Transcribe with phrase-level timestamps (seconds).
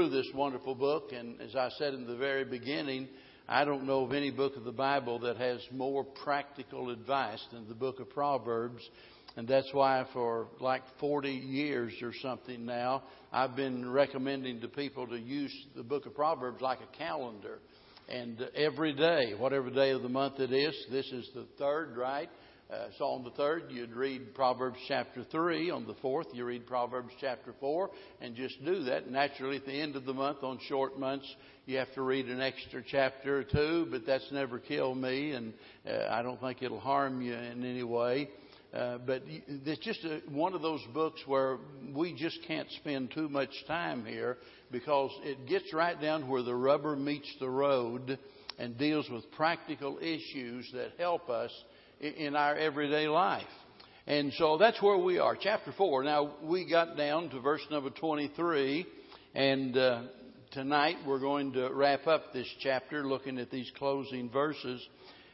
[0.00, 3.06] through this wonderful book, and as I said in the very beginning,
[3.46, 7.68] I don't know of any book of the Bible that has more practical advice than
[7.68, 8.82] the book of Proverbs.
[9.36, 15.06] And that's why for like 40 years or something now, I've been recommending to people
[15.08, 17.58] to use the book of Proverbs like a calendar.
[18.08, 22.30] And every day, whatever day of the month it is, this is the third, right?
[22.70, 25.70] Uh, so on the third, you'd read Proverbs chapter 3.
[25.70, 27.90] On the fourth, you read Proverbs chapter 4.
[28.20, 29.10] And just do that.
[29.10, 31.26] Naturally, at the end of the month, on short months,
[31.66, 35.52] you have to read an extra chapter or two, but that's never killed me, and
[35.88, 38.28] uh, I don't think it'll harm you in any way.
[38.72, 41.58] Uh, but it's just a, one of those books where
[41.92, 44.38] we just can't spend too much time here
[44.70, 48.16] because it gets right down where the rubber meets the road
[48.60, 51.50] and deals with practical issues that help us
[52.00, 53.46] in our everyday life.
[54.06, 56.02] And so that's where we are, chapter 4.
[56.02, 58.86] Now, we got down to verse number 23,
[59.34, 60.02] and uh,
[60.52, 64.84] tonight we're going to wrap up this chapter looking at these closing verses.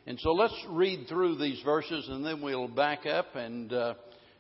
[0.07, 3.95] And so let's read through these verses, and then we'll back up and, uh,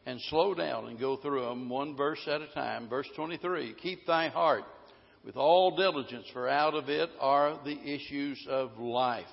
[0.04, 2.88] and slow down and go through them one verse at a time.
[2.88, 4.64] Verse 23 Keep thy heart
[5.24, 9.24] with all diligence, for out of it are the issues of life.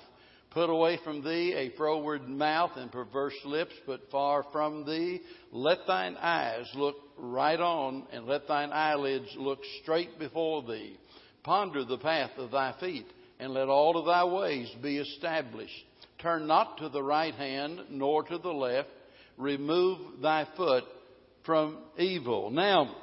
[0.54, 5.20] Put away from thee a froward mouth and perverse lips, but far from thee.
[5.50, 10.96] Let thine eyes look right on, and let thine eyelids look straight before thee.
[11.42, 13.06] Ponder the path of thy feet,
[13.40, 15.74] and let all of thy ways be established.
[16.20, 18.88] Turn not to the right hand, nor to the left.
[19.36, 20.84] Remove thy foot
[21.44, 22.50] from evil.
[22.50, 22.94] Now,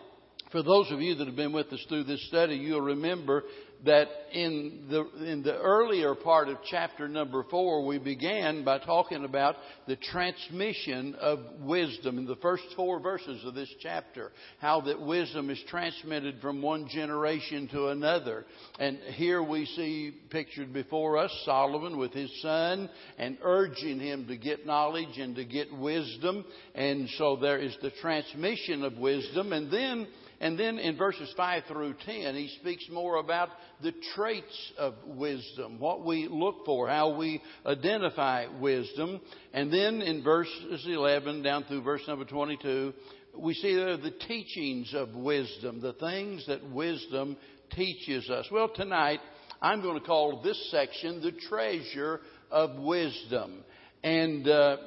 [0.54, 3.44] for those of you that have been with us through this study, you'll remember
[3.86, 9.26] that in the, in the earlier part of chapter number four, we began by talking
[9.26, 9.56] about
[9.88, 14.32] the transmission of wisdom in the first four verses of this chapter.
[14.60, 18.46] How that wisdom is transmitted from one generation to another.
[18.80, 24.38] And here we see pictured before us Solomon with his son and urging him to
[24.38, 26.46] get knowledge and to get wisdom.
[26.76, 29.54] And so there is the transmission of wisdom.
[29.54, 30.08] And then
[30.42, 33.50] and then in verses 5 through 10, he speaks more about
[33.84, 39.22] the traits of wisdom, what we look for, how we identify wisdom.
[39.54, 42.92] And then in verses 11 down through verse number 22,
[43.38, 47.38] we see there the teachings of wisdom, the things that wisdom
[47.76, 48.48] teaches us.
[48.52, 49.20] Well, tonight,
[49.62, 52.20] I'm going to call this section the treasure
[52.50, 53.64] of wisdom.
[54.04, 54.78] And uh,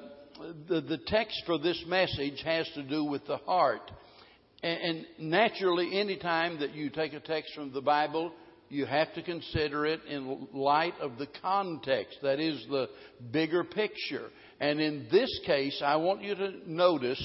[0.69, 3.89] the, the text for this message has to do with the heart.
[4.65, 8.33] And, naturally, any time that you take a text from the Bible,
[8.71, 12.17] you have to consider it in light of the context.
[12.23, 12.89] That is the
[13.31, 14.31] bigger picture.
[14.61, 17.23] And in this case, I want you to notice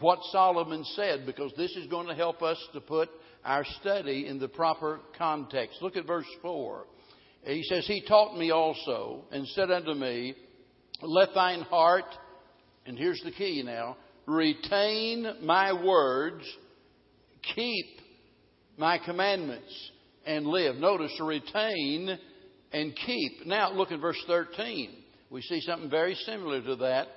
[0.00, 3.08] what Solomon said because this is going to help us to put
[3.44, 5.80] our study in the proper context.
[5.80, 6.86] Look at verse 4.
[7.44, 10.34] He says, He taught me also and said unto me,
[11.02, 12.12] Let thine heart,
[12.84, 13.96] and here's the key now,
[14.28, 16.44] retain my words,
[17.54, 17.86] keep
[18.76, 19.90] my commandments,
[20.26, 20.76] and live.
[20.76, 22.16] Notice to retain
[22.72, 23.46] and keep.
[23.46, 24.90] Now look at verse 13.
[25.30, 27.08] We see something very similar to that.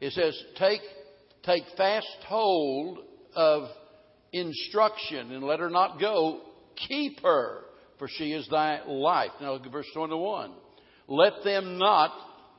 [0.00, 0.80] It says, Take,
[1.42, 3.00] take fast hold
[3.34, 3.68] of
[4.32, 6.40] instruction and let her not go.
[6.88, 7.64] Keep her,
[7.98, 9.30] for she is thy life.
[9.40, 10.52] Now look at verse 21.
[11.08, 12.12] Let them not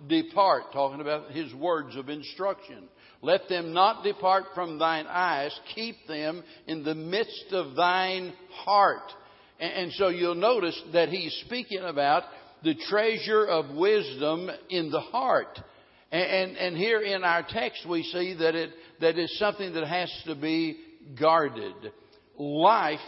[0.07, 2.89] depart, talking about his words of instruction.
[3.21, 5.57] Let them not depart from thine eyes.
[5.75, 9.11] Keep them in the midst of thine heart.
[9.59, 12.23] And, so you'll notice that he's speaking about
[12.63, 15.59] the treasure of wisdom in the heart.
[16.11, 18.71] And, and, and here in our text we see that it,
[19.01, 20.79] that it's something that has to be
[21.19, 21.75] guarded.
[22.39, 22.99] Life,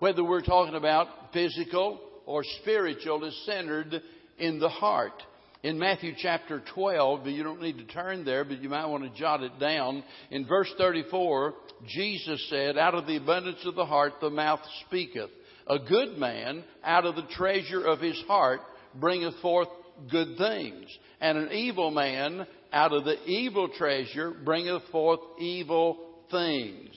[0.00, 4.02] whether we're talking about physical or spiritual, is centered
[4.36, 5.22] in the heart
[5.62, 9.04] in Matthew chapter 12, but you don't need to turn there, but you might want
[9.04, 10.02] to jot it down.
[10.30, 11.54] In verse 34,
[11.86, 15.30] Jesus said, Out of the abundance of the heart the mouth speaketh.
[15.66, 18.60] A good man out of the treasure of his heart
[18.98, 19.68] bringeth forth
[20.10, 20.86] good things.
[21.20, 25.98] And an evil man out of the evil treasure bringeth forth evil
[26.30, 26.88] things.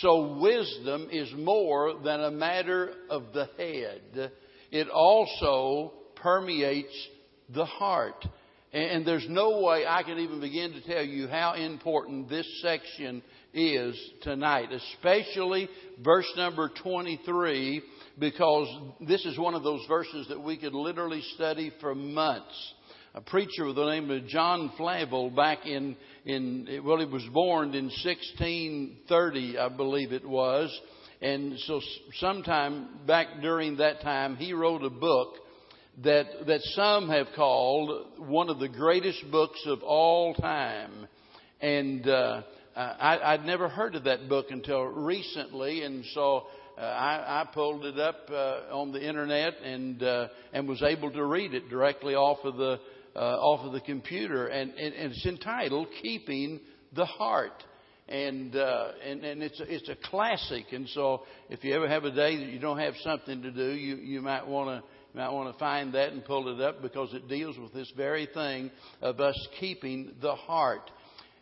[0.00, 4.30] So wisdom is more than a matter of the head.
[4.70, 6.94] It also permeates
[7.54, 8.26] the heart.
[8.72, 13.22] And there's no way I can even begin to tell you how important this section
[13.54, 15.70] is tonight, especially
[16.04, 17.82] verse number 23,
[18.18, 18.68] because
[19.00, 22.74] this is one of those verses that we could literally study for months.
[23.14, 25.96] A preacher with the name of John Flavel back in,
[26.26, 30.78] in well, he was born in 1630, I believe it was.
[31.22, 31.80] And so,
[32.20, 35.36] sometime back during that time, he wrote a book
[36.04, 41.08] that that some have called one of the greatest books of all time.
[41.60, 42.42] And uh,
[42.76, 46.46] I, I'd never heard of that book until recently, and so
[46.78, 51.10] uh, I, I pulled it up uh, on the internet and uh, and was able
[51.10, 52.78] to read it directly off of the
[53.16, 56.60] uh, off of the computer, and, and, and it's entitled "Keeping
[56.94, 57.64] the Heart."
[58.08, 60.66] and uh, and and it's a, it's a classic.
[60.72, 63.72] And so, if you ever have a day that you don't have something to do,
[63.72, 64.88] you you might want to
[65.18, 68.28] might want to find that and pull it up because it deals with this very
[68.32, 68.70] thing
[69.02, 70.92] of us keeping the heart.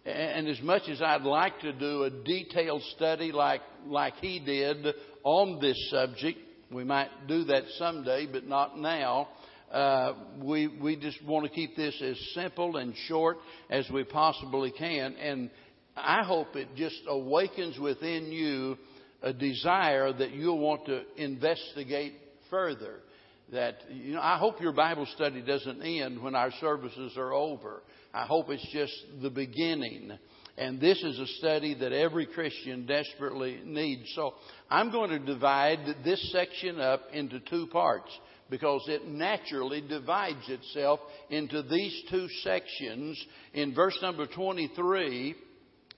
[0.07, 4.95] And as much as I'd like to do a detailed study like like he did
[5.25, 6.39] on this subject,
[6.73, 9.29] we might do that someday, but not now.
[9.71, 13.37] Uh, we we just want to keep this as simple and short
[13.69, 15.51] as we possibly can, and
[15.95, 18.79] I hope it just awakens within you
[19.23, 22.15] a desire that you'll want to investigate
[22.49, 23.01] further.
[23.53, 27.83] That, you know, I hope your Bible study doesn't end when our services are over.
[28.13, 30.19] I hope it's just the beginning.
[30.59, 34.11] And this is a study that every Christian desperately needs.
[34.15, 34.35] So
[34.71, 38.11] I'm going to divide this section up into two parts
[38.49, 41.01] because it naturally divides itself
[41.31, 43.23] into these two sections.
[43.55, 45.35] In verse number 23,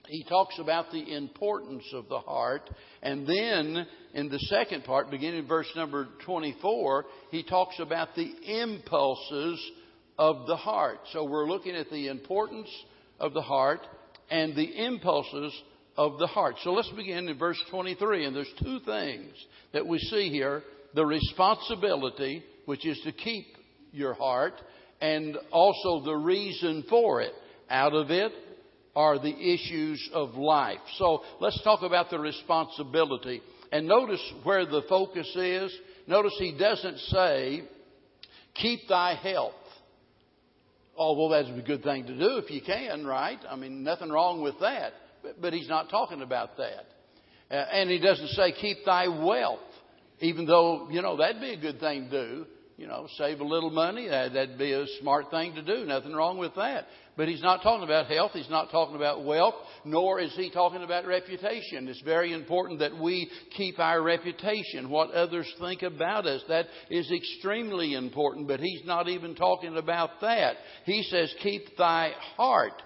[0.09, 2.69] he talks about the importance of the heart.
[3.01, 8.31] And then in the second part, beginning in verse number 24, he talks about the
[8.61, 9.71] impulses
[10.17, 10.99] of the heart.
[11.13, 12.69] So we're looking at the importance
[13.19, 13.81] of the heart
[14.31, 15.53] and the impulses
[15.95, 16.55] of the heart.
[16.63, 18.25] So let's begin in verse 23.
[18.25, 19.31] And there's two things
[19.73, 20.63] that we see here
[20.95, 23.45] the responsibility, which is to keep
[23.91, 24.53] your heart,
[25.01, 27.31] and also the reason for it.
[27.69, 28.31] Out of it
[28.95, 30.79] are the issues of life.
[30.97, 33.41] So let's talk about the responsibility.
[33.71, 35.73] And notice where the focus is.
[36.07, 37.63] Notice he doesn't say,
[38.55, 39.53] keep thy health.
[40.97, 43.39] Although that's a good thing to do if you can, right?
[43.49, 44.93] I mean, nothing wrong with that.
[45.39, 46.85] But, he's not talking about that.
[47.51, 49.59] Uh, and he doesn't say, keep thy wealth.
[50.19, 52.45] Even though, you know, that'd be a good thing to do
[52.79, 54.07] you know, save a little money.
[54.07, 55.85] Uh, that'd be a smart thing to do.
[55.85, 56.85] Nothing wrong with that.
[57.17, 58.31] But he's not talking about health.
[58.33, 61.89] He's not talking about wealth, nor is he talking about reputation.
[61.89, 66.41] It's very important that we keep our reputation, what others think about us.
[66.47, 70.55] That is extremely important, but he's not even talking about that.
[70.85, 72.81] He says, keep thy heart.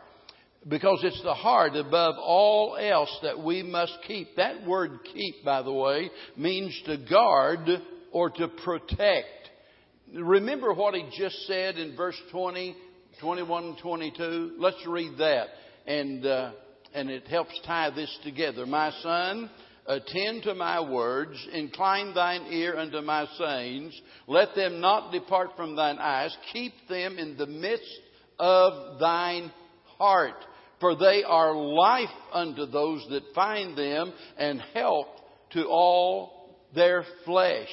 [0.67, 4.37] Because it's the heart above all else that we must keep.
[4.37, 7.69] That word keep, by the way, means to guard
[8.11, 9.42] or to protect.
[10.13, 12.75] Remember what he just said in verse 20,
[13.19, 14.55] 21, 22?
[14.59, 15.47] Let's read that.
[15.87, 16.51] And, uh,
[16.93, 18.67] and it helps tie this together.
[18.67, 19.49] My son,
[19.87, 25.75] attend to my words, incline thine ear unto my sayings, let them not depart from
[25.75, 27.99] thine eyes, keep them in the midst
[28.37, 29.51] of thine
[29.97, 30.45] heart.
[30.79, 35.07] For they are life unto those that find them, and health
[35.53, 37.69] to all their flesh.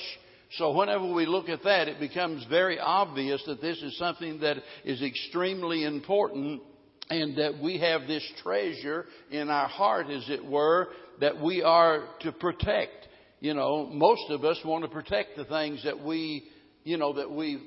[0.55, 4.57] So whenever we look at that, it becomes very obvious that this is something that
[4.85, 6.61] is extremely important
[7.09, 10.89] and that we have this treasure in our heart, as it were,
[11.21, 13.09] that we are to protect.
[13.39, 16.45] You know, most of us want to protect the things that we,
[16.83, 17.63] you know, that we,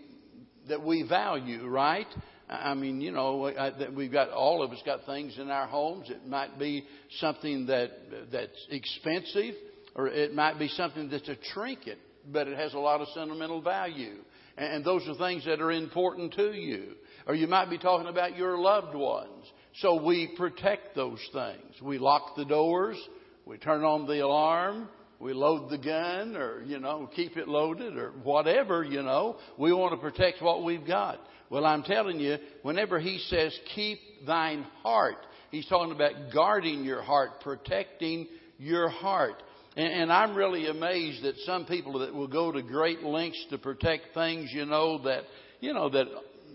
[0.67, 2.07] that we value, right?
[2.49, 3.51] I mean, you know,
[3.95, 6.09] we've got all of us got things in our homes.
[6.09, 6.85] It might be
[7.19, 7.91] something that
[8.31, 9.55] that's expensive,
[9.95, 11.97] or it might be something that's a trinket
[12.31, 14.17] but it has a lot of sentimental value.
[14.57, 16.93] And those are things that are important to you.
[17.25, 19.45] Or you might be talking about your loved ones.
[19.77, 21.81] So we protect those things.
[21.81, 22.97] We lock the doors.
[23.45, 24.89] We turn on the alarm.
[25.19, 29.37] We load the gun or, you know, keep it loaded or whatever, you know.
[29.57, 31.19] We want to protect what we've got.
[31.49, 37.01] Well, I'm telling you, whenever he says keep thine heart, he's talking about guarding your
[37.01, 38.27] heart, protecting
[38.57, 39.41] your heart.
[39.75, 44.13] And, I'm really amazed that some people that will go to great lengths to protect
[44.13, 45.23] things, you know, that,
[45.61, 46.05] you know, that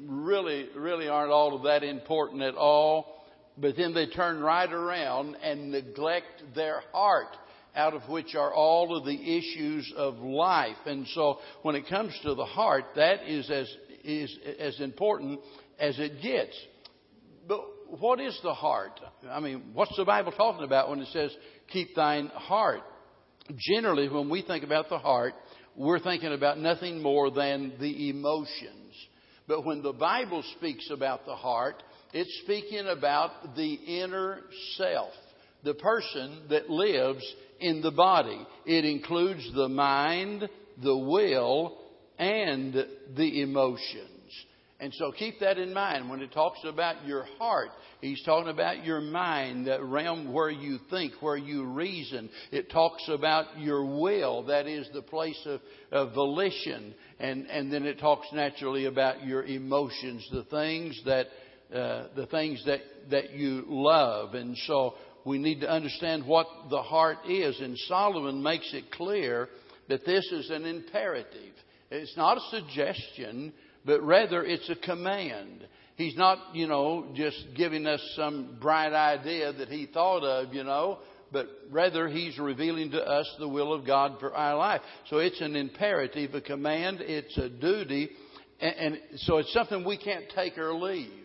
[0.06, 3.24] really, really aren't all of that important at all.
[3.56, 7.36] But then they turn right around and neglect their heart
[7.74, 10.76] out of which are all of the issues of life.
[10.86, 13.68] And so when it comes to the heart, that is as,
[14.04, 15.40] is as important
[15.78, 16.56] as it gets.
[17.46, 17.60] But
[17.98, 19.00] what is the heart?
[19.28, 21.34] I mean, what's the Bible talking about when it says,
[21.72, 22.82] keep thine heart?
[23.56, 25.34] Generally, when we think about the heart,
[25.76, 28.94] we're thinking about nothing more than the emotions.
[29.46, 34.40] But when the Bible speaks about the heart, it's speaking about the inner
[34.76, 35.12] self,
[35.64, 37.24] the person that lives
[37.60, 38.46] in the body.
[38.66, 40.48] It includes the mind,
[40.82, 41.78] the will,
[42.18, 42.74] and
[43.16, 44.17] the emotions.
[44.80, 47.70] And so keep that in mind when it talks about your heart.
[48.00, 52.30] He's talking about your mind, that realm where you think, where you reason.
[52.52, 56.94] It talks about your will, that is the place of, of volition.
[57.18, 61.26] And, and then it talks naturally about your emotions, the things that,
[61.74, 62.80] uh, the things that,
[63.10, 64.34] that you love.
[64.34, 64.94] And so
[65.24, 67.60] we need to understand what the heart is.
[67.60, 69.48] And Solomon makes it clear
[69.88, 71.54] that this is an imperative.
[71.90, 73.52] It's not a suggestion,
[73.88, 75.66] but rather it's a command.
[75.96, 80.62] He's not, you know, just giving us some bright idea that he thought of, you
[80.62, 80.98] know,
[81.32, 84.82] but rather he's revealing to us the will of God for our life.
[85.08, 88.10] So it's an imperative, a command, it's a duty,
[88.60, 91.24] and, and so it's something we can't take or leave.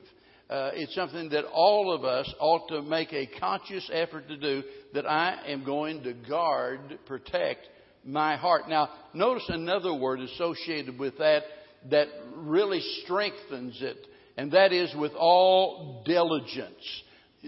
[0.50, 4.63] Uh, it's something that all of us ought to make a conscious effort to do
[4.93, 7.67] that I am going to guard, protect
[8.05, 8.70] my heart.
[8.70, 11.43] Now, notice another word associated with that
[11.90, 17.04] that really strengthens it, and that is with all diligence.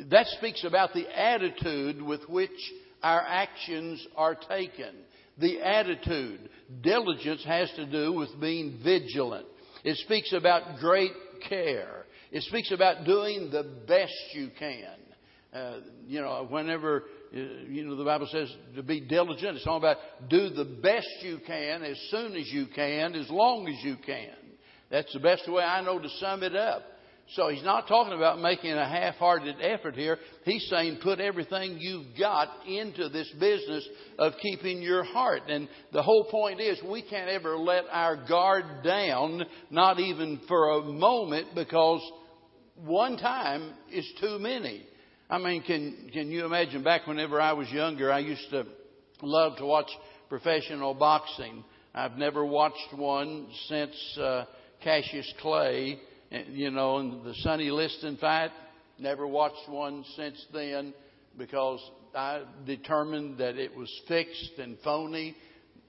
[0.10, 2.51] That speaks about the attitude with which
[3.01, 4.94] our actions are taken.
[5.38, 6.50] The attitude.
[6.82, 9.46] Diligence has to do with being vigilant.
[9.84, 11.12] It speaks about great
[11.48, 12.06] care.
[12.32, 14.96] It speaks about doing the best you can.
[15.54, 19.77] Uh, you know, whenever Uh, you know the Bible says to be diligent, it's all
[19.77, 19.98] about
[20.29, 24.36] do the best you can, as soon as you can, as long as you can.
[24.91, 26.84] That's the best way I know to sum it up.
[27.34, 30.20] So he's not talking about making a half-hearted effort here.
[30.44, 33.88] He's saying put everything you've got into this business
[34.20, 35.41] of keeping your heart.
[35.50, 40.70] And the whole point is we can't ever let our guard down, not even for
[40.70, 42.00] a moment, because
[42.75, 44.86] one time is too many.
[45.29, 48.65] I mean, can, can you imagine back whenever I was younger, I used to
[49.22, 49.89] love to watch
[50.29, 51.63] professional boxing.
[51.94, 54.46] I've never watched one since uh,
[54.84, 56.00] Cassius Clay
[56.50, 58.51] you know, and the Sonny Liston fight.
[58.98, 60.94] Never watched one since then
[61.38, 61.79] because
[62.13, 65.36] I determined that it was fixed and phony.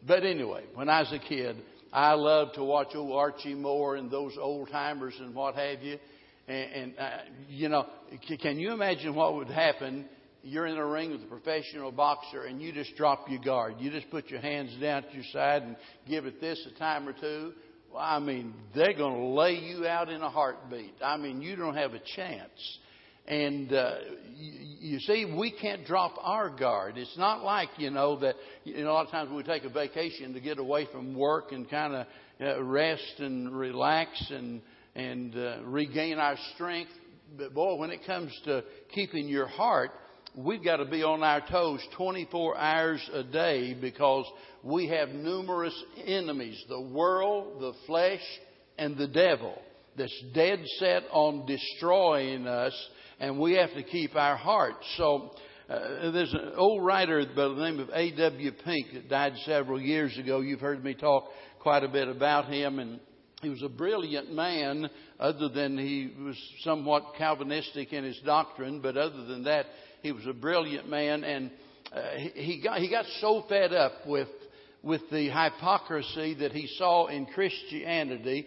[0.07, 1.57] But anyway, when I was a kid,
[1.93, 5.99] I loved to watch old Archie Moore and those old timers and what have you.
[6.49, 7.11] And, and uh,
[7.49, 7.87] you know,
[8.41, 10.07] can you imagine what would happen?
[10.43, 13.75] You're in a ring with a professional boxer and you just drop your guard.
[13.79, 15.77] You just put your hands down to your side and
[16.09, 17.53] give it this a time or two.
[17.93, 20.95] Well, I mean, they're going to lay you out in a heartbeat.
[21.03, 22.79] I mean, you don't have a chance.
[23.27, 23.95] And uh,
[24.37, 24.53] you,
[24.93, 26.97] you see, we can't drop our guard.
[26.97, 29.69] It's not like you know that you know a lot of times we take a
[29.69, 32.07] vacation to get away from work and kind of
[32.41, 34.63] uh, rest and relax and
[34.97, 36.91] and uh, regain our strength.
[37.37, 39.91] But boy, when it comes to keeping your heart,
[40.35, 44.25] we've got to be on our toes 24 hours a day because
[44.63, 45.75] we have numerous
[46.05, 48.23] enemies the world, the flesh,
[48.79, 49.55] and the devil
[49.97, 52.75] that's dead set on destroying us,
[53.19, 54.85] and we have to keep our hearts.
[54.97, 55.35] So,
[55.69, 58.53] uh, there's an old writer by the name of A.W.
[58.65, 60.41] Pink that died several years ago.
[60.41, 61.25] You've heard me talk
[61.61, 63.01] quite a bit about him, and
[63.43, 64.89] he was a brilliant man,
[65.21, 69.67] other than he was somewhat Calvinistic in his doctrine, but other than that,
[70.03, 71.51] he was a brilliant man, and
[71.93, 72.01] uh,
[72.35, 74.29] he, got he got so fed up with
[74.83, 78.47] with the hypocrisy that he saw in Christianity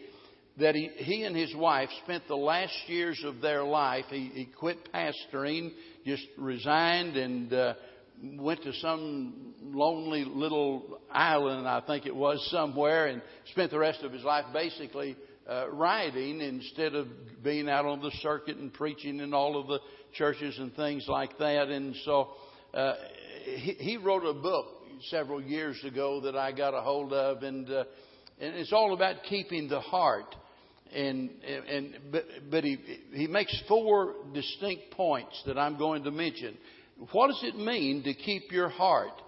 [0.60, 4.06] that he, he and his wife spent the last years of their life.
[4.10, 5.72] He, he quit pastoring,
[6.06, 7.74] just resigned, and uh,
[8.22, 13.22] went to some lonely little island, I think it was, somewhere, and
[13.52, 15.16] spent the rest of his life basically
[15.50, 17.08] uh, writing instead of
[17.44, 19.80] being out on the circuit and preaching in all of the
[20.14, 21.70] churches and things like that.
[21.70, 22.30] And so
[22.74, 22.94] uh,
[23.46, 24.66] he, he wrote a book
[25.10, 27.86] several years ago that I got a hold of, and uh,
[28.40, 30.36] and it's all about keeping the heart.
[30.94, 32.78] And and but but he
[33.14, 36.58] he makes four distinct points that I'm going to mention.
[37.12, 39.22] What does it mean to keep your heart?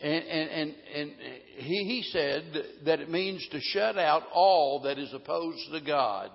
[0.00, 1.12] And, and, and, and
[1.58, 2.44] he, he said
[2.86, 6.30] that it means to shut out all that is opposed to God.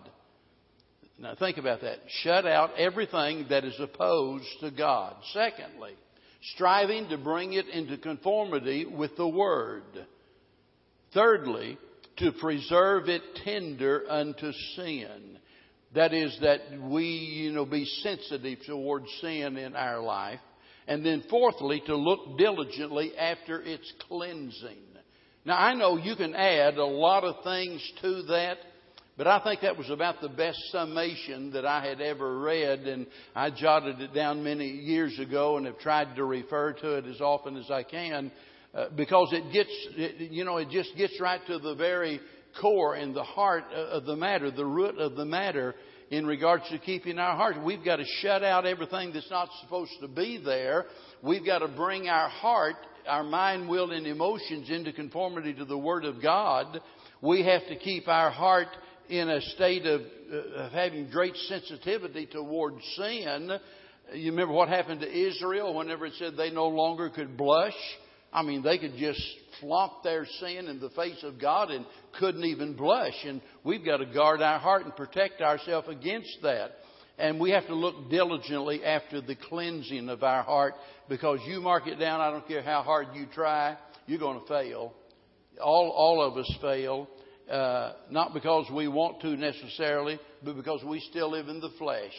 [1.20, 1.98] Now think about that.
[2.22, 5.16] Shut out everything that is opposed to God.
[5.34, 5.96] Secondly,
[6.54, 9.84] striving to bring it into conformity with the Word.
[11.14, 11.78] Thirdly,
[12.18, 15.40] to preserve it tender unto sin.
[15.96, 20.40] That is, that we, you know, be sensitive towards sin in our life.
[20.88, 24.84] And then fourthly, to look diligently after its cleansing.
[25.46, 28.58] Now I know you can add a lot of things to that,
[29.18, 33.08] But I think that was about the best summation that I had ever read, and
[33.36, 37.20] I jotted it down many years ago and have tried to refer to it as
[37.20, 38.32] often as I can
[38.76, 42.20] uh, because it gets, it, you know, it just gets right to the very
[42.60, 45.76] core and the heart of the matter, the root of the matter
[46.10, 47.62] in regards to keeping our heart.
[47.64, 50.86] We've got to shut out everything that's not supposed to be there.
[51.22, 52.76] We've got to bring our heart,
[53.08, 56.80] our mind, will, and emotions into conformity to the Word of God.
[57.22, 58.68] We have to keep our heart
[59.10, 63.52] in a state of, uh, of having great sensitivity towards sin.
[64.14, 67.74] You remember what happened to Israel whenever it said they no longer could blush?
[68.32, 69.22] I mean, they could just
[69.60, 71.86] flaunt their sin in the face of God and
[72.20, 73.16] couldn't even blush.
[73.26, 76.72] And we've got to guard our heart and protect ourselves against that.
[77.18, 80.76] And we have to look diligently after the cleansing of our heart
[81.10, 84.48] because you mark it down, I don't care how hard you try, you're going to
[84.48, 84.94] fail.
[85.62, 87.08] All, all of us fail.
[87.50, 92.12] Uh, not because we want to necessarily, but because we still live in the flesh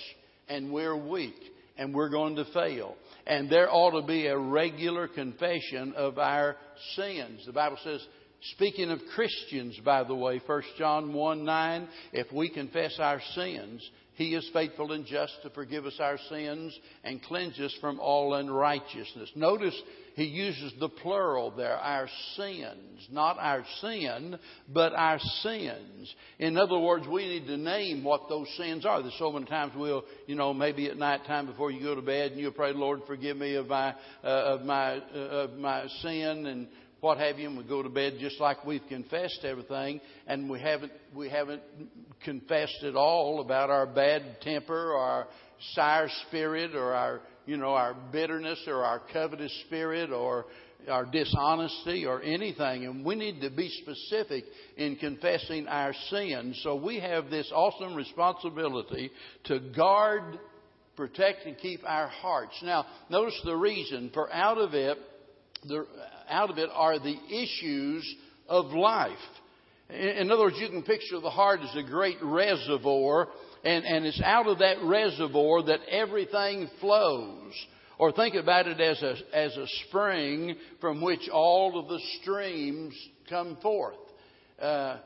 [0.48, 1.36] and we're weak
[1.76, 2.96] and we're going to fail.
[3.26, 6.56] And there ought to be a regular confession of our
[6.96, 7.44] sins.
[7.46, 8.04] The Bible says,
[8.54, 13.88] speaking of Christians, by the way, 1 John 1 9, if we confess our sins,
[14.18, 18.34] he is faithful and just to forgive us our sins and cleanse us from all
[18.34, 19.30] unrighteousness.
[19.36, 19.80] Notice
[20.16, 23.06] he uses the plural there, our sins.
[23.12, 24.36] Not our sin,
[24.68, 26.12] but our sins.
[26.40, 29.02] In other words, we need to name what those sins are.
[29.02, 32.02] There's so many times we'll, you know, maybe at night time before you go to
[32.02, 33.94] bed and you'll pray, Lord, forgive me of my,
[34.24, 36.66] uh, of my, uh, of my sin and
[37.00, 40.60] what have you, and we go to bed just like we've confessed everything, and we
[40.60, 41.62] haven't we haven't
[42.24, 45.28] confessed at all about our bad temper or our
[45.74, 50.46] sour spirit or our you know our bitterness or our covetous spirit or
[50.88, 52.84] our dishonesty or anything.
[52.84, 54.44] And we need to be specific
[54.76, 56.60] in confessing our sins.
[56.62, 59.10] So we have this awesome responsibility
[59.44, 60.38] to guard,
[60.96, 62.54] protect, and keep our hearts.
[62.62, 64.98] Now, notice the reason for out of it
[65.66, 65.86] the,
[66.28, 68.14] out of it are the issues
[68.48, 69.12] of life.
[69.90, 73.28] In other words, you can picture the heart as a great reservoir,
[73.64, 77.52] and, and it's out of that reservoir that everything flows.
[77.98, 82.94] Or think about it as a, as a spring from which all of the streams
[83.28, 83.96] come forth.
[84.60, 84.98] Uh,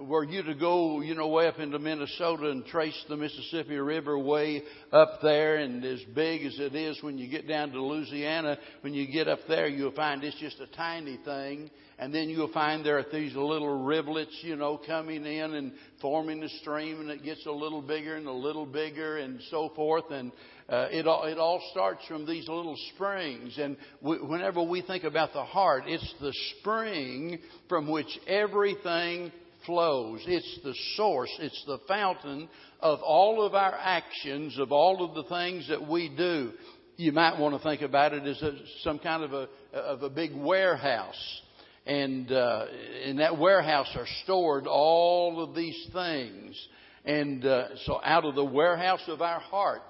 [0.00, 4.18] were you to go, you know, way up into Minnesota and trace the Mississippi River
[4.18, 8.58] way up there, and as big as it is when you get down to Louisiana,
[8.80, 11.70] when you get up there, you'll find it's just a tiny thing.
[11.98, 15.72] And then you'll find there are these little rivulets, you know, coming in and
[16.02, 19.70] forming the stream, and it gets a little bigger and a little bigger, and so
[19.74, 20.10] forth.
[20.10, 20.30] And
[20.68, 23.56] uh, it all it all starts from these little springs.
[23.58, 29.32] And we, whenever we think about the heart, it's the spring from which everything
[29.66, 30.22] flows.
[30.26, 32.48] It's the source, it's the fountain
[32.80, 36.52] of all of our actions, of all of the things that we do.
[36.96, 38.52] You might want to think about it as a,
[38.82, 41.42] some kind of a, of a big warehouse.
[41.84, 42.66] And uh,
[43.04, 46.68] in that warehouse are stored all of these things.
[47.04, 49.82] And uh, so out of the warehouse of our heart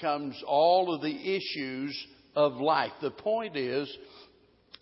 [0.00, 1.96] comes all of the issues
[2.34, 2.92] of life.
[3.00, 3.94] The point is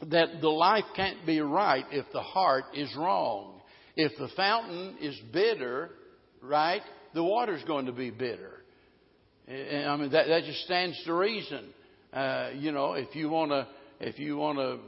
[0.08, 3.60] that the life can't be right if the heart is wrong.
[3.96, 5.90] If the fountain is bitter,
[6.40, 6.82] right,
[7.14, 8.62] the water's going to be bitter.
[9.46, 11.66] And, I mean, that, that just stands to reason.
[12.12, 13.66] Uh, you know, if you want to,
[14.00, 14.78] if you want to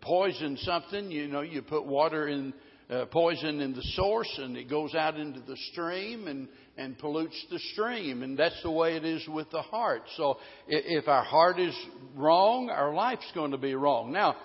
[0.00, 2.54] poison something, you know, you put water in,
[2.90, 7.42] uh, poison in the source and it goes out into the stream and, and pollutes
[7.50, 8.22] the stream.
[8.22, 10.02] And that's the way it is with the heart.
[10.16, 11.74] So if our heart is
[12.14, 14.12] wrong, our life's going to be wrong.
[14.12, 14.36] Now,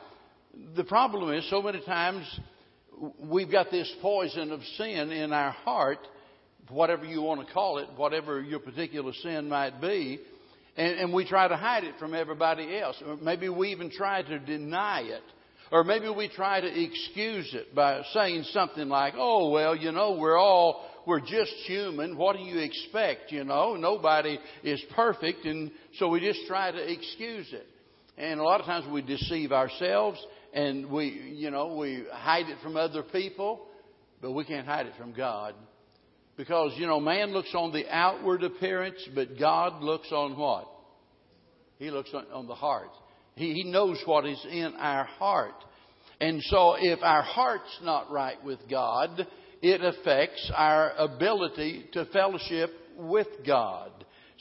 [0.75, 2.25] the problem is so many times
[3.19, 5.99] we've got this poison of sin in our heart,
[6.69, 10.19] whatever you want to call it, whatever your particular sin might be,
[10.77, 13.01] and, and we try to hide it from everybody else.
[13.05, 15.23] Or maybe we even try to deny it.
[15.71, 20.17] Or maybe we try to excuse it by saying something like, oh, well, you know,
[20.19, 22.17] we're all, we're just human.
[22.17, 23.31] What do you expect?
[23.31, 25.45] You know, nobody is perfect.
[25.45, 27.67] And so we just try to excuse it.
[28.17, 30.19] And a lot of times we deceive ourselves
[30.53, 33.67] and we, you know, we hide it from other people,
[34.21, 35.55] but we can't hide it from God.
[36.38, 40.67] Because, you know, man looks on the outward appearance, but God looks on what?
[41.77, 42.91] He looks on, on the heart.
[43.35, 45.63] He, he knows what is in our heart.
[46.21, 49.25] And so if our heart's not right with God,
[49.62, 53.91] it affects our ability to fellowship with God.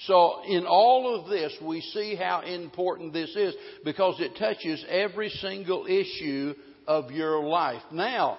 [0.07, 5.29] So, in all of this, we see how important this is because it touches every
[5.29, 6.55] single issue
[6.87, 7.83] of your life.
[7.93, 8.39] Now,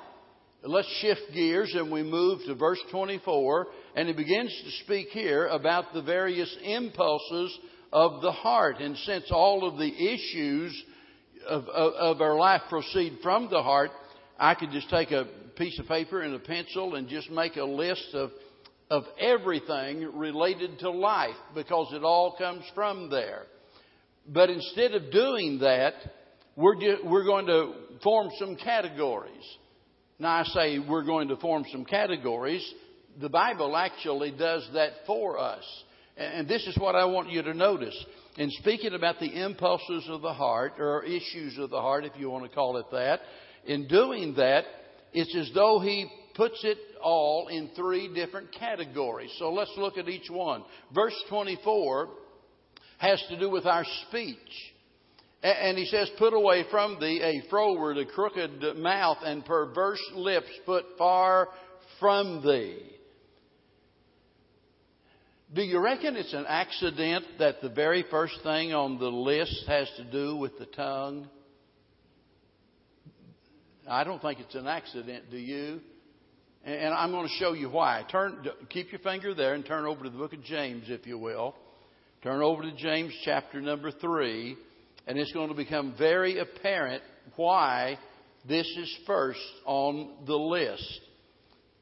[0.63, 3.67] let's shift gears and we move to verse 24.
[3.95, 7.57] And he begins to speak here about the various impulses
[7.91, 8.79] of the heart.
[8.79, 10.83] And since all of the issues
[11.47, 13.91] of, of, of our life proceed from the heart,
[14.37, 17.63] I could just take a piece of paper and a pencil and just make a
[17.63, 18.31] list of,
[18.89, 23.43] of everything related to life because it all comes from there.
[24.27, 25.93] But instead of doing that,
[26.55, 27.73] we're, just, we're going to
[28.03, 29.43] form some categories.
[30.17, 32.67] Now, I say we're going to form some categories.
[33.21, 35.63] The Bible actually does that for us.
[36.17, 37.95] And this is what I want you to notice.
[38.37, 42.29] In speaking about the impulses of the heart, or issues of the heart, if you
[42.29, 43.21] want to call it that,
[43.65, 44.65] in doing that,
[45.13, 49.29] it's as though he puts it all in three different categories.
[49.37, 50.63] So let's look at each one.
[50.95, 52.07] Verse 24
[52.97, 54.37] has to do with our speech.
[55.43, 60.47] And he says, Put away from thee a froward, a crooked mouth, and perverse lips
[60.65, 61.49] put far
[61.99, 62.83] from thee.
[65.53, 69.89] Do you reckon it's an accident that the very first thing on the list has
[69.97, 71.27] to do with the tongue?
[73.89, 75.81] I don't think it's an accident, do you?
[76.65, 78.03] And I'm going to show you why.
[78.11, 81.17] Turn, keep your finger there and turn over to the book of James, if you
[81.17, 81.55] will.
[82.21, 84.57] Turn over to James chapter number 3,
[85.07, 87.01] and it's going to become very apparent
[87.37, 87.97] why
[88.47, 90.99] this is first on the list.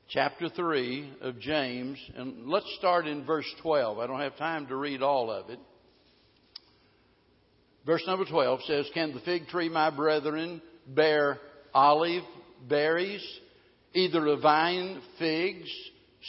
[0.10, 4.00] Chapter 3 of James, and let's start in verse 12.
[4.00, 5.60] I don't have time to read all of it.
[7.86, 11.40] Verse number 12 says, Can the fig tree, my brethren, bear
[11.74, 12.24] olive
[12.70, 13.26] berries,
[13.98, 15.70] either a vine figs?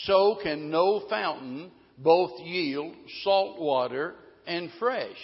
[0.05, 4.15] So can no fountain both yield salt water
[4.47, 5.17] and fresh.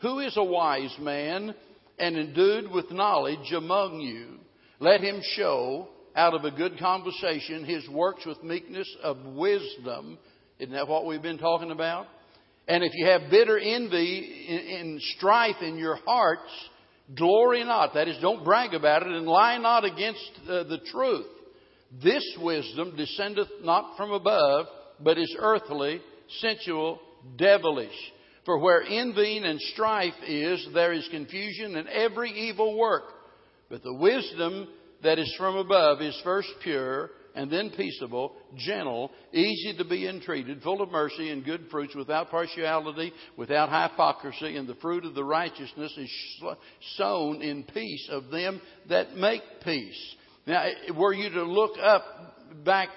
[0.00, 1.54] Who is a wise man
[1.98, 4.38] and endued with knowledge among you?
[4.80, 10.18] Let him show out of a good conversation his works with meekness of wisdom.
[10.58, 12.06] Isn't that what we've been talking about?
[12.66, 16.50] And if you have bitter envy and strife in your hearts,
[17.16, 17.94] glory not.
[17.94, 21.26] That is, don't brag about it and lie not against uh, the truth.
[22.02, 24.66] This wisdom descendeth not from above,
[25.00, 26.00] but is earthly,
[26.40, 27.00] sensual,
[27.36, 28.12] devilish.
[28.44, 33.04] For where envying and strife is, there is confusion and every evil work.
[33.68, 34.68] But the wisdom
[35.02, 40.60] that is from above is first pure, and then peaceable, gentle, easy to be entreated,
[40.62, 45.22] full of mercy and good fruits, without partiality, without hypocrisy, and the fruit of the
[45.22, 46.10] righteousness is
[46.96, 50.16] sown in peace of them that make peace.
[50.48, 50.64] Now,
[50.96, 52.04] were you to look up
[52.64, 52.88] back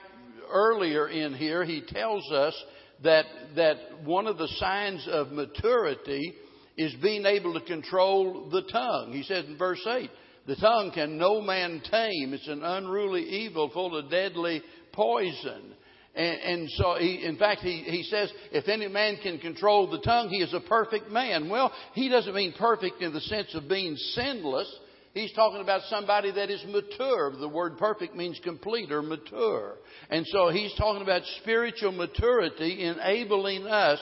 [0.49, 2.55] earlier in here, he tells us
[3.03, 3.25] that,
[3.57, 6.33] that one of the signs of maturity
[6.77, 9.11] is being able to control the tongue.
[9.11, 10.09] He says in verse 8,
[10.47, 12.33] the tongue can no man tame.
[12.33, 15.73] It's an unruly evil full of deadly poison.
[16.15, 19.99] And, and so, he, in fact, he, he says, if any man can control the
[19.99, 21.49] tongue, he is a perfect man.
[21.49, 24.73] Well, he doesn't mean perfect in the sense of being sinless.
[25.13, 27.35] He's talking about somebody that is mature.
[27.37, 29.75] The word perfect means complete or mature.
[30.09, 33.99] And so he's talking about spiritual maturity enabling us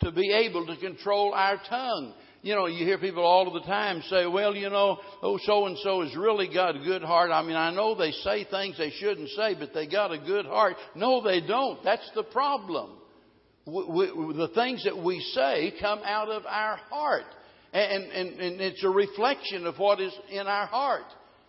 [0.00, 2.14] to be able to control our tongue.
[2.42, 5.66] You know, you hear people all of the time say, well, you know, oh, so
[5.66, 7.30] and so has really got a good heart.
[7.30, 10.46] I mean, I know they say things they shouldn't say, but they got a good
[10.46, 10.76] heart.
[10.94, 11.82] No, they don't.
[11.82, 12.92] That's the problem.
[13.66, 17.24] We, we, the things that we say come out of our heart.
[17.76, 21.04] And, and, and it's a reflection of what is in our heart.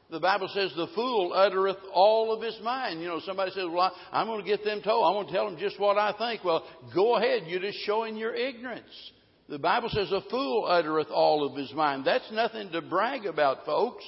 [0.09, 3.01] The Bible says the fool uttereth all of his mind.
[3.01, 5.05] You know, somebody says, well, I, I'm going to get them told.
[5.05, 6.43] I'm going to tell them just what I think.
[6.43, 7.43] Well, go ahead.
[7.47, 9.11] You're just showing your ignorance.
[9.47, 12.03] The Bible says a fool uttereth all of his mind.
[12.03, 14.03] That's nothing to brag about, folks.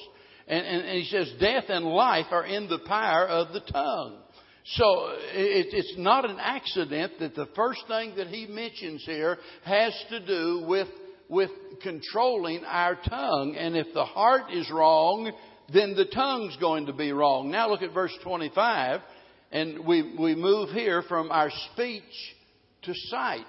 [0.46, 4.18] And, and, and he says death and life are in the power of the tongue.
[4.64, 4.84] So
[5.32, 10.26] it, it's not an accident that the first thing that he mentions here has to
[10.26, 10.88] do with
[11.30, 13.54] with controlling our tongue.
[13.56, 15.32] And if the heart is wrong,
[15.72, 17.50] then the tongue's going to be wrong.
[17.50, 19.00] Now look at verse 25,
[19.52, 22.02] and we, we move here from our speech
[22.82, 23.44] to sight.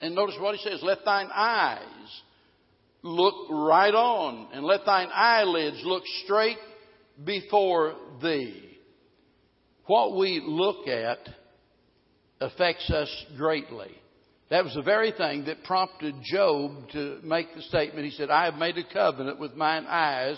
[0.00, 2.22] And notice what he says let thine eyes
[3.02, 6.58] look right on, and let thine eyelids look straight
[7.24, 8.78] before thee.
[9.86, 11.18] What we look at
[12.40, 13.94] affects us greatly.
[14.50, 18.04] That was the very thing that prompted Job to make the statement.
[18.04, 20.36] He said, I have made a covenant with mine eyes.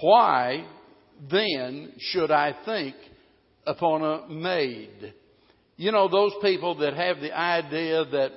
[0.00, 0.66] Why
[1.30, 2.94] then should I think
[3.66, 5.14] upon a maid?
[5.76, 8.30] You know, those people that have the idea that,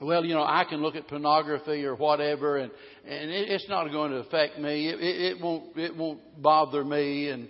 [0.00, 2.70] well, you know, I can look at pornography or whatever and,
[3.06, 4.88] and it, it's not going to affect me.
[4.88, 7.48] It, it, it won't, it won't bother me and,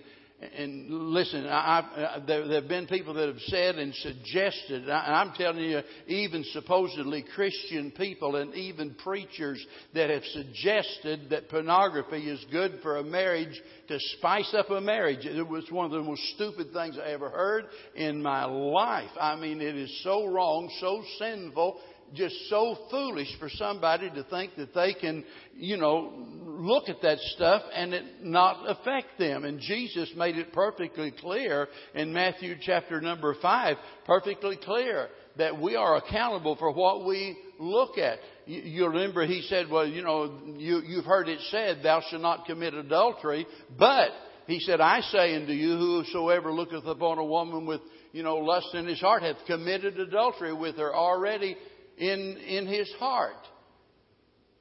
[0.57, 4.91] and listen, I, I, there, there have been people that have said and suggested, and
[4.91, 12.29] I'm telling you, even supposedly Christian people and even preachers that have suggested that pornography
[12.29, 15.25] is good for a marriage to spice up a marriage.
[15.25, 19.11] It was one of the most stupid things I ever heard in my life.
[19.19, 21.79] I mean, it is so wrong, so sinful,
[22.13, 25.23] just so foolish for somebody to think that they can,
[25.55, 26.11] you know,
[26.43, 29.43] look at that stuff and it not affect them.
[29.45, 35.75] And Jesus made it perfectly clear in Matthew chapter number five, perfectly clear that we
[35.75, 38.19] are accountable for what we look at.
[38.45, 42.45] You, remember he said, well, you know, you, you've heard it said, thou shalt not
[42.45, 43.47] commit adultery,
[43.77, 44.09] but
[44.47, 48.73] he said, I say unto you, whosoever looketh upon a woman with, you know, lust
[48.73, 51.55] in his heart hath committed adultery with her already
[51.97, 53.35] in, in his heart.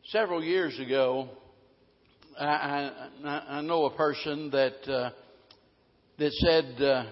[0.06, 1.28] Several years ago,
[2.38, 2.90] I,
[3.24, 5.10] I, I know a person that uh,
[6.18, 7.04] that said, uh,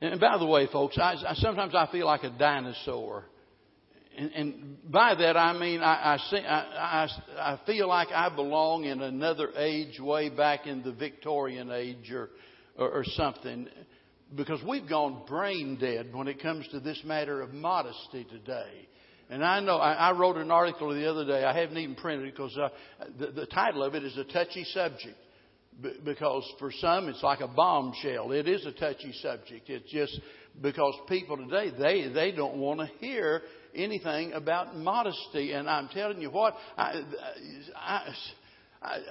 [0.00, 3.24] and by the way, folks, I, I, sometimes I feel like a dinosaur,
[4.16, 8.34] and, and by that I mean I, I, see, I, I, I feel like I
[8.34, 12.30] belong in another age, way back in the Victorian age, or
[12.76, 13.68] or, or something
[14.34, 18.88] because we've gone brain dead when it comes to this matter of modesty today.
[19.30, 21.44] And I know, I, I wrote an article the other day.
[21.44, 22.68] I haven't even printed it because uh,
[23.18, 25.16] the, the title of it is a touchy subject.
[25.82, 28.32] B- because for some, it's like a bombshell.
[28.32, 29.68] It is a touchy subject.
[29.68, 30.18] It's just
[30.62, 33.42] because people today, they, they don't want to hear
[33.74, 35.52] anything about modesty.
[35.52, 37.02] And I'm telling you what, I,
[37.76, 38.14] I,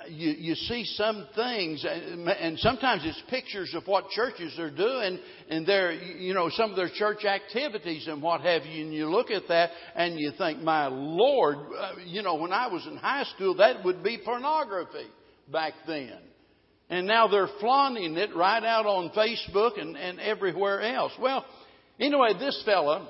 [0.10, 5.67] you, you see some things, and sometimes it's pictures of what churches are doing, and
[5.67, 9.30] their, you know, some of their church activities and what have you, and you look
[9.30, 13.25] at that and you think, my Lord, uh, you know, when I was in high
[13.36, 15.08] school, that would be pornography
[15.51, 16.17] back then.
[16.89, 21.12] And now they're flaunting it right out on Facebook and, and everywhere else.
[21.19, 21.45] Well,
[21.99, 23.10] anyway, this fella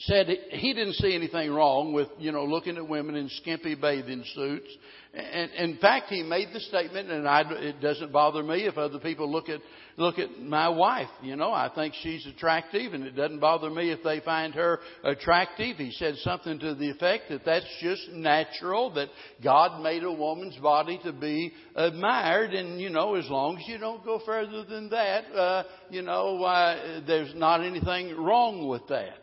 [0.00, 4.24] said he didn't see anything wrong with, you know, looking at women in skimpy bathing
[4.34, 4.68] suits
[5.12, 9.00] and in fact, he made the statement, and I, it doesn't bother me if other
[9.00, 9.60] people look at
[9.96, 11.08] look at my wife.
[11.20, 14.78] You know, I think she's attractive, and it doesn't bother me if they find her
[15.02, 15.78] attractive.
[15.78, 18.94] He said something to the effect that that's just natural.
[18.94, 19.08] That
[19.42, 23.78] God made a woman's body to be admired, and you know, as long as you
[23.78, 29.18] don't go further than that, uh, you know, uh, there's not anything wrong with that.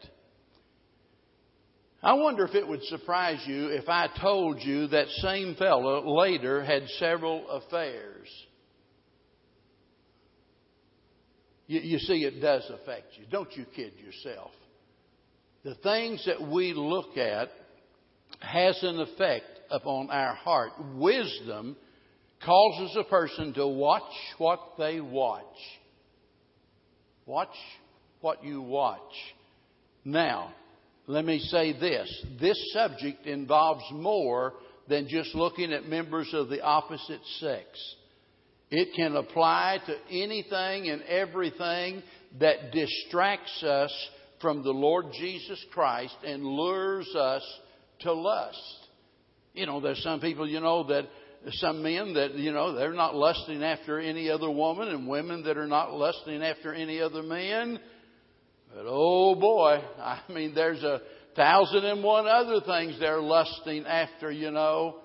[2.08, 6.64] I wonder if it would surprise you if I told you that same fellow later
[6.64, 8.30] had several affairs.
[11.68, 13.26] You, you, see, it does affect you.
[13.30, 14.52] Don't you kid yourself.
[15.66, 17.50] The things that we look at
[18.40, 20.72] has an effect upon our heart.
[20.96, 21.76] Wisdom
[22.42, 25.44] causes a person to watch what they watch.
[27.26, 27.58] Watch
[28.22, 29.12] what you watch.
[30.06, 30.54] Now,
[31.08, 32.26] let me say this.
[32.40, 34.54] This subject involves more
[34.90, 37.66] than just looking at members of the opposite sex.
[38.70, 42.04] It can apply to anything and everything
[42.40, 43.92] that distracts us
[44.42, 47.44] from the Lord Jesus Christ and lures us
[48.02, 48.58] to lust.
[49.54, 51.06] You know, there's some people, you know, that
[51.52, 55.58] some men that, you know, they're not lusting after any other woman and women that
[55.58, 57.80] are not lusting after any other man.
[58.78, 61.02] But oh boy, I mean, there's a
[61.36, 64.98] thousand and one other things they're lusting after, you know.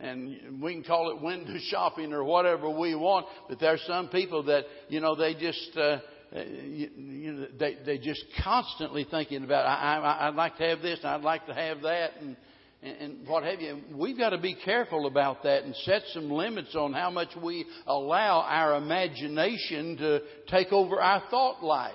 [0.00, 4.42] And we can call it window shopping or whatever we want, but there's some people
[4.46, 5.98] that, you know, they just, uh,
[6.34, 10.98] you know, they, they just constantly thinking about, I, I, I'd like to have this
[10.98, 12.36] and I'd like to have that and,
[12.82, 13.82] and what have you.
[13.94, 17.66] We've got to be careful about that and set some limits on how much we
[17.86, 21.94] allow our imagination to take over our thought life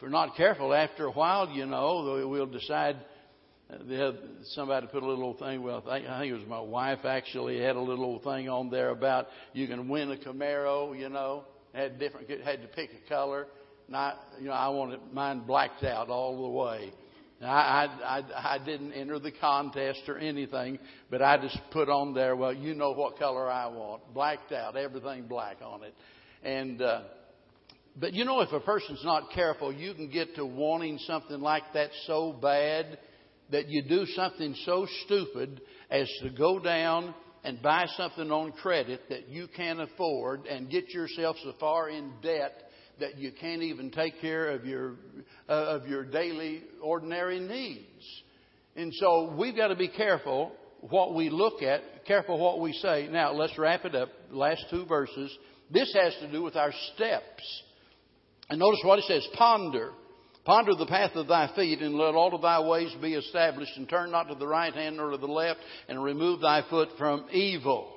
[0.00, 2.96] if we're not careful, after a while, you know, we'll decide.
[3.70, 4.12] Uh,
[4.54, 5.62] somebody put a little thing.
[5.62, 9.26] Well, I think it was my wife actually had a little thing on there about
[9.52, 10.98] you can win a Camaro.
[10.98, 13.46] You know, had different had to pick a color.
[13.88, 16.92] Not you know I wanted mine blacked out all the way.
[17.42, 20.78] I, I, I, I didn't enter the contest or anything,
[21.10, 24.12] but I just put on there, well, you know what color I want.
[24.12, 25.94] Blacked out, everything black on it.
[26.42, 27.02] And, uh,
[27.98, 31.64] but you know, if a person's not careful, you can get to wanting something like
[31.74, 32.98] that so bad
[33.50, 39.00] that you do something so stupid as to go down and buy something on credit
[39.08, 43.90] that you can't afford and get yourself so far in debt that you can't even
[43.90, 44.96] take care of your
[45.48, 48.22] uh, of your daily ordinary needs.
[48.76, 53.08] And so we've got to be careful what we look at, careful what we say.
[53.10, 54.10] Now let's wrap it up.
[54.30, 55.36] Last two verses
[55.70, 57.62] This has to do with our steps.
[58.50, 59.92] And notice what it says ponder.
[60.44, 63.88] Ponder the path of thy feet, and let all of thy ways be established, and
[63.88, 67.26] turn not to the right hand nor to the left, and remove thy foot from
[67.30, 67.92] evil.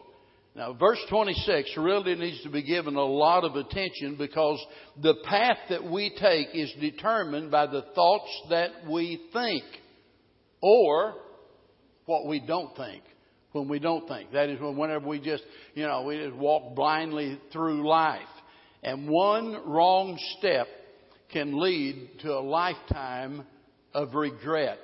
[0.55, 4.63] Now, verse 26 really needs to be given a lot of attention because
[5.01, 9.63] the path that we take is determined by the thoughts that we think
[10.61, 11.15] or
[12.05, 13.01] what we don't think
[13.53, 14.31] when we don't think.
[14.33, 18.21] That is when whenever we just, you know, we just walk blindly through life.
[18.83, 20.67] And one wrong step
[21.31, 23.45] can lead to a lifetime
[23.93, 24.79] of regret.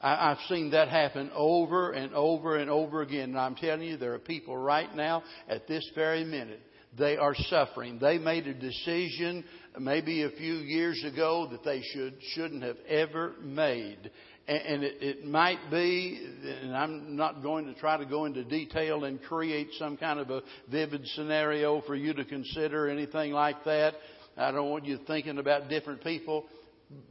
[0.00, 3.30] I, have seen that happen over and over and over again.
[3.30, 6.60] And I'm telling you, there are people right now at this very minute.
[6.98, 7.98] They are suffering.
[7.98, 9.44] They made a decision
[9.78, 14.10] maybe a few years ago that they should shouldn't have ever made.
[14.46, 16.20] And it, it might be,
[16.62, 20.30] and I'm not going to try to go into detail and create some kind of
[20.30, 23.94] a vivid scenario for you to consider, anything like that.
[24.36, 26.44] I don't want you thinking about different people.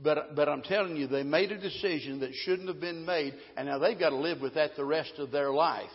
[0.03, 3.67] But, but I'm telling you, they made a decision that shouldn't have been made, and
[3.67, 5.89] now they've got to live with that the rest of their life.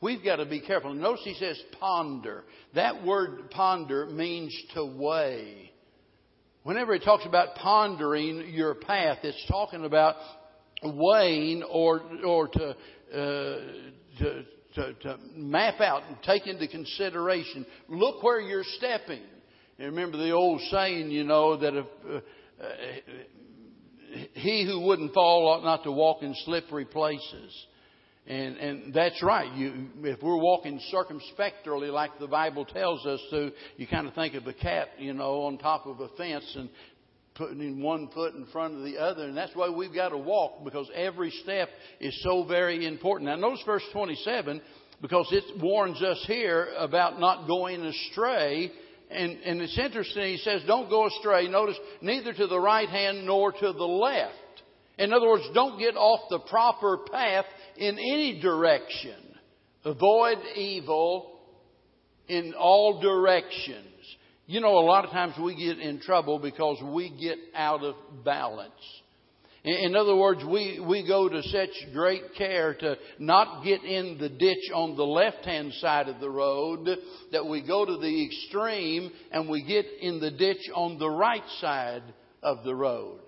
[0.00, 0.94] We've got to be careful.
[0.94, 2.44] Notice he says ponder.
[2.74, 5.72] That word ponder means to weigh.
[6.62, 10.16] Whenever he talks about pondering your path, it's talking about
[10.84, 13.14] weighing or, or to, uh,
[14.18, 17.66] to, to, to map out and take into consideration.
[17.88, 19.22] Look where you're stepping.
[19.78, 22.16] Remember the old saying, you know, that if, uh,
[22.62, 22.66] uh,
[24.34, 27.66] he who wouldn't fall ought not to walk in slippery places.
[28.28, 29.50] And, and that's right.
[29.54, 34.34] You, if we're walking circumspectly like the Bible tells us to, you kind of think
[34.34, 36.68] of a cat, you know, on top of a fence and
[37.34, 39.24] putting one foot in front of the other.
[39.24, 43.30] And that's why we've got to walk because every step is so very important.
[43.30, 44.60] Now notice verse 27
[45.00, 48.70] because it warns us here about not going astray
[49.10, 51.48] and, and it's interesting, he says, don't go astray.
[51.48, 54.34] Notice, neither to the right hand nor to the left.
[54.98, 57.46] In other words, don't get off the proper path
[57.78, 59.14] in any direction.
[59.84, 61.38] Avoid evil
[62.28, 63.86] in all directions.
[64.46, 67.94] You know, a lot of times we get in trouble because we get out of
[68.24, 68.72] balance.
[69.64, 74.28] In other words, we, we go to such great care to not get in the
[74.28, 76.88] ditch on the left hand side of the road
[77.32, 81.42] that we go to the extreme and we get in the ditch on the right
[81.60, 82.04] side
[82.42, 83.20] of the road.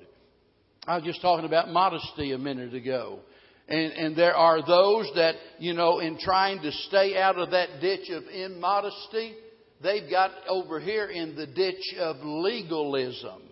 [0.86, 3.20] I was just talking about modesty a minute ago.
[3.70, 7.80] And, and there are those that, you know, in trying to stay out of that
[7.80, 9.36] ditch of immodesty,
[9.80, 13.42] they've got over here in the ditch of legalism.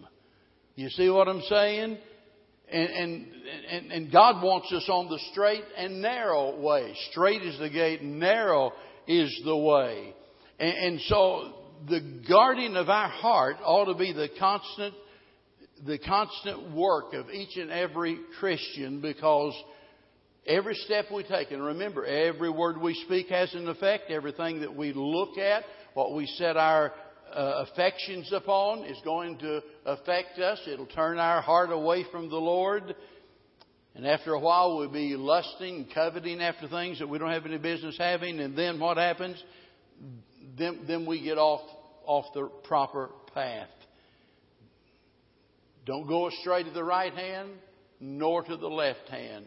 [0.74, 1.98] You see what I'm saying?
[2.70, 3.26] And, and,
[3.70, 6.94] and, and God wants us on the straight and narrow way.
[7.12, 8.72] Straight is the gate, narrow
[9.06, 10.14] is the way.
[10.58, 11.54] And, and so
[11.88, 14.94] the guarding of our heart ought to be the constant,
[15.86, 19.54] the constant work of each and every Christian because
[20.48, 24.10] every step we take, and remember, every word we speak has an effect.
[24.10, 25.62] Everything that we look at,
[25.94, 26.92] what we set our
[27.32, 30.58] uh, affections upon is going to affect us.
[30.66, 32.94] It'll turn our heart away from the Lord.
[33.94, 37.58] And after a while, we'll be lusting, coveting after things that we don't have any
[37.58, 38.40] business having.
[38.40, 39.42] And then what happens?
[40.56, 41.62] Then, then we get off,
[42.06, 43.68] off the proper path.
[45.84, 47.50] Don't go astray to the right hand,
[48.00, 49.46] nor to the left hand.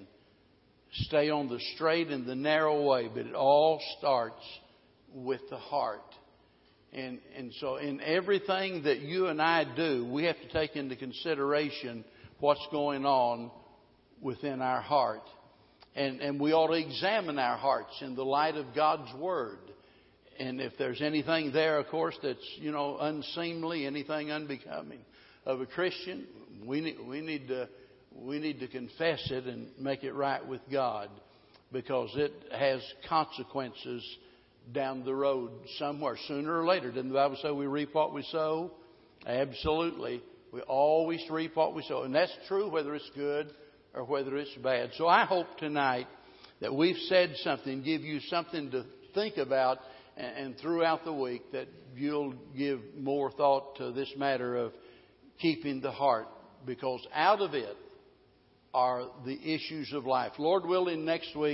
[0.93, 4.43] Stay on the straight and the narrow way, but it all starts
[5.13, 6.01] with the heart.
[6.93, 10.97] And, and so, in everything that you and I do, we have to take into
[10.97, 12.03] consideration
[12.39, 13.51] what's going on
[14.21, 15.23] within our heart.
[15.95, 19.59] And, and we ought to examine our hearts in the light of God's Word.
[20.39, 24.99] And if there's anything there, of course, that's, you know, unseemly, anything unbecoming
[25.45, 26.27] of a Christian,
[26.65, 27.69] we need, we need, to,
[28.15, 31.09] we need to confess it and make it right with God
[31.71, 34.05] because it has consequences
[34.73, 36.91] down the road somewhere sooner or later.
[36.91, 38.71] Didn't the Bible say we reap what we sow?
[39.25, 40.21] Absolutely.
[40.51, 42.03] We always reap what we sow.
[42.03, 43.51] And that's true whether it's good
[43.93, 44.91] or whether it's bad.
[44.97, 46.07] So I hope tonight
[46.59, 49.79] that we've said something, give you something to think about,
[50.17, 54.73] and, throughout the week that you'll give more thought to this matter of
[55.39, 56.27] keeping the heart,
[56.65, 57.75] because out of it
[58.73, 60.33] are the issues of life.
[60.37, 61.49] Lord willing, next week.